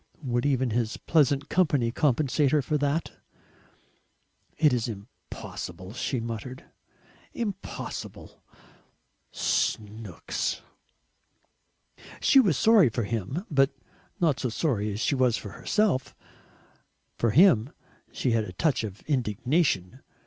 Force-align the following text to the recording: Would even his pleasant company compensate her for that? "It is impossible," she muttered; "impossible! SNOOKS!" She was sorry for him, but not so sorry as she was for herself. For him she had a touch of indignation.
Would 0.23 0.47
even 0.47 0.71
his 0.71 0.97
pleasant 0.97 1.47
company 1.47 1.91
compensate 1.91 2.49
her 2.49 2.63
for 2.63 2.75
that? 2.79 3.11
"It 4.57 4.73
is 4.73 4.87
impossible," 4.87 5.93
she 5.93 6.19
muttered; 6.19 6.63
"impossible! 7.33 8.41
SNOOKS!" 9.31 10.63
She 12.19 12.39
was 12.39 12.57
sorry 12.57 12.89
for 12.89 13.03
him, 13.03 13.45
but 13.51 13.77
not 14.19 14.39
so 14.39 14.49
sorry 14.49 14.91
as 14.91 14.99
she 14.99 15.13
was 15.13 15.37
for 15.37 15.49
herself. 15.49 16.15
For 17.19 17.29
him 17.29 17.69
she 18.11 18.31
had 18.31 18.45
a 18.45 18.53
touch 18.53 18.83
of 18.83 19.01
indignation. 19.01 19.99